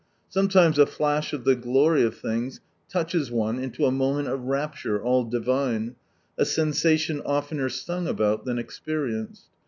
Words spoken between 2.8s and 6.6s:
touches one into a moment of" rapture all Divine," (a